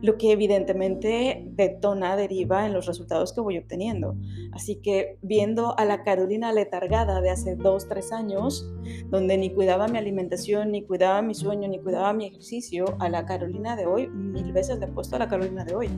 Lo 0.02 0.18
que 0.18 0.34
evidentemente 0.34 1.48
detona, 1.52 2.18
deriva 2.18 2.66
en 2.66 2.74
los 2.74 2.86
resultados 2.86 3.32
que 3.32 3.40
voy 3.40 3.58
obteniendo. 3.58 4.18
Así 4.52 4.76
que 4.76 5.20
viendo 5.22 5.80
a 5.80 5.86
la 5.86 6.04
Carolina 6.04 6.52
letargada 6.52 7.22
de 7.22 7.30
hace 7.30 7.56
dos, 7.56 7.88
tres 7.88 8.12
años, 8.12 8.70
donde 9.06 9.38
ni 9.38 9.50
cuidaba 9.50 9.88
mi 9.88 9.98
alimentación, 9.98 10.72
ni 10.72 10.84
cuidaba 10.84 11.22
mi 11.22 11.34
sueño, 11.34 11.70
ni 11.70 11.80
cuidaba 11.80 12.12
mi 12.12 12.26
ejercicio, 12.26 12.98
a 13.00 13.08
la 13.08 13.26
Carolina 13.26 13.78
de 13.78 13.86
hoy, 13.86 14.10
mil 14.10 14.52
veces 14.52 14.80
le 14.80 14.88
he 14.88 14.90
puesto 14.90 15.16
a 15.16 15.20
la 15.20 15.30
Carolina 15.30 15.64
de 15.64 15.76
hoy. 15.76 15.90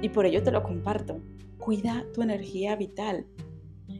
Y 0.00 0.08
por 0.08 0.24
ello 0.24 0.42
te 0.42 0.52
lo 0.52 0.62
comparto. 0.62 1.20
Cuida 1.58 2.06
tu 2.14 2.22
energía 2.22 2.76
vital 2.76 3.26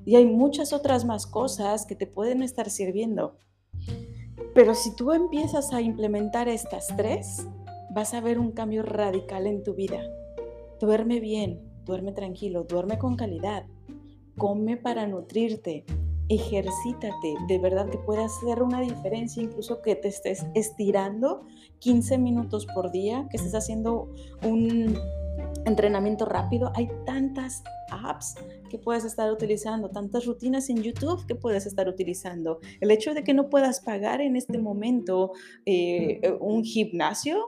y 0.05 0.17
hay 0.17 0.27
muchas 0.27 0.73
otras 0.73 1.05
más 1.05 1.27
cosas 1.27 1.87
que 1.87 1.95
te 1.95 2.07
pueden 2.07 2.43
estar 2.43 2.71
sirviendo. 2.71 3.37
Pero 4.55 4.75
si 4.75 4.95
tú 4.97 5.13
empiezas 5.13 5.73
a 5.73 5.81
implementar 5.81 6.49
estas 6.49 6.89
tres, 6.97 7.47
vas 7.91 8.15
a 8.15 8.21
ver 8.21 8.39
un 8.39 8.53
cambio 8.53 8.83
radical 8.83 9.47
en 9.47 9.63
tu 9.63 9.75
vida. 9.75 10.01
Duerme 10.81 11.21
bien, 11.21 11.61
duerme 11.85 12.13
tranquilo, 12.13 12.65
duerme 12.65 12.99
con 12.99 13.17
calidad, 13.17 13.67
come 14.37 14.77
para 14.77 15.07
nutrirte, 15.07 15.85
ejercítate, 16.29 17.35
de 17.49 17.59
verdad 17.59 17.89
que 17.89 17.99
puede 17.99 18.25
hacer 18.25 18.63
una 18.63 18.81
diferencia, 18.81 19.43
incluso 19.43 19.81
que 19.83 19.97
te 19.97 20.09
estés 20.09 20.47
estirando 20.55 21.43
15 21.81 22.19
minutos 22.19 22.67
por 22.75 22.91
día, 22.91 23.27
que 23.31 23.39
estés 23.39 23.55
haciendo 23.55 24.09
un 24.45 24.99
entrenamiento 25.65 26.25
rápido. 26.25 26.73
Hay 26.75 26.89
tantas 27.05 27.63
apps 27.91 28.35
que 28.71 28.79
puedes 28.79 29.05
estar 29.05 29.31
utilizando, 29.33 29.91
tantas 29.91 30.27
rutinas 30.27 30.69
en 30.71 30.83
YouTube 30.83 31.27
que 31.27 31.35
puedes 31.35 31.67
estar 31.67 31.89
utilizando. 31.89 32.61
El 32.81 32.91
hecho 32.91 33.15
de 33.15 33.23
que 33.23 33.35
no 33.35 33.49
puedas 33.49 33.81
pagar 33.81 34.21
en 34.21 34.37
este 34.37 34.59
momento 34.59 35.33
eh, 35.67 36.37
un 36.41 36.65
gimnasio 36.65 37.47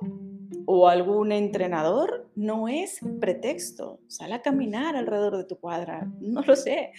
o 0.67 0.89
algún 0.89 1.33
entrenador 1.33 2.31
no 2.37 2.69
es 2.69 3.01
pretexto. 3.21 4.01
Sal 4.07 4.33
a 4.33 4.43
caminar 4.43 4.97
alrededor 4.97 5.37
de 5.37 5.45
tu 5.45 5.57
cuadra, 5.59 6.11
no 6.21 6.43
lo 6.43 6.57
sé. 6.57 6.93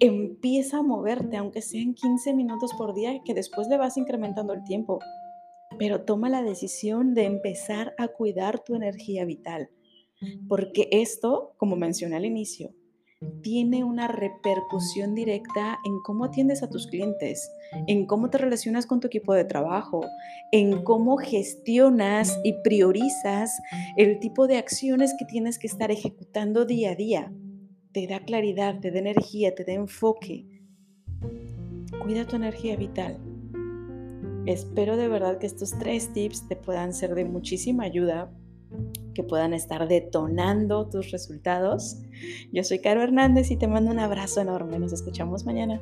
Empieza 0.00 0.78
a 0.78 0.82
moverte, 0.82 1.36
aunque 1.36 1.62
sean 1.62 1.94
15 1.94 2.34
minutos 2.34 2.72
por 2.76 2.94
día, 2.94 3.20
que 3.24 3.34
después 3.34 3.68
le 3.68 3.76
vas 3.76 3.96
incrementando 3.96 4.52
el 4.52 4.64
tiempo. 4.64 4.98
Pero 5.78 6.02
toma 6.02 6.28
la 6.28 6.42
decisión 6.42 7.14
de 7.14 7.26
empezar 7.26 7.94
a 7.96 8.08
cuidar 8.08 8.58
tu 8.64 8.74
energía 8.74 9.24
vital 9.24 9.70
porque 10.48 10.88
esto, 10.90 11.54
como 11.56 11.76
mencioné 11.76 12.16
al 12.16 12.24
inicio, 12.24 12.74
tiene 13.42 13.84
una 13.84 14.08
repercusión 14.08 15.14
directa 15.14 15.78
en 15.84 16.00
cómo 16.00 16.24
atiendes 16.24 16.62
a 16.62 16.70
tus 16.70 16.86
clientes, 16.86 17.50
en 17.86 18.06
cómo 18.06 18.30
te 18.30 18.38
relacionas 18.38 18.86
con 18.86 19.00
tu 19.00 19.08
equipo 19.08 19.34
de 19.34 19.44
trabajo, 19.44 20.00
en 20.52 20.82
cómo 20.84 21.18
gestionas 21.18 22.40
y 22.44 22.54
priorizas 22.64 23.60
el 23.98 24.20
tipo 24.20 24.46
de 24.46 24.56
acciones 24.56 25.14
que 25.18 25.26
tienes 25.26 25.58
que 25.58 25.66
estar 25.66 25.90
ejecutando 25.90 26.64
día 26.64 26.92
a 26.92 26.94
día. 26.94 27.32
Te 27.92 28.06
da 28.06 28.20
claridad, 28.20 28.80
te 28.80 28.90
da 28.90 29.00
energía, 29.00 29.54
te 29.54 29.64
da 29.64 29.72
enfoque. 29.72 30.46
Cuida 32.02 32.26
tu 32.26 32.36
energía 32.36 32.76
vital. 32.76 33.18
Espero 34.46 34.96
de 34.96 35.08
verdad 35.08 35.36
que 35.36 35.46
estos 35.46 35.78
tres 35.78 36.10
tips 36.14 36.48
te 36.48 36.56
puedan 36.56 36.94
ser 36.94 37.14
de 37.14 37.26
muchísima 37.26 37.84
ayuda 37.84 38.32
que 39.14 39.22
puedan 39.22 39.52
estar 39.52 39.88
detonando 39.88 40.88
tus 40.88 41.10
resultados. 41.10 41.98
Yo 42.52 42.64
soy 42.64 42.78
Caro 42.78 43.02
Hernández 43.02 43.50
y 43.50 43.56
te 43.56 43.68
mando 43.68 43.90
un 43.90 43.98
abrazo 43.98 44.40
enorme. 44.40 44.78
Nos 44.78 44.92
escuchamos 44.92 45.44
mañana. 45.44 45.80